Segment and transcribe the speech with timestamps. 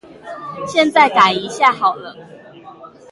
[0.67, 2.17] 現在改一下好了